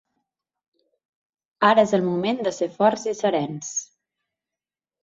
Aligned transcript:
Ara 1.69 1.83
és 1.89 1.93
el 1.99 2.07
moment 2.09 2.43
de 2.49 2.55
ser 2.63 2.71
forts 2.81 3.07
i 3.13 3.15
serens. 3.21 3.73